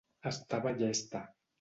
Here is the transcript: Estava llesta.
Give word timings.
Estava 0.29 0.73
llesta. 0.81 1.25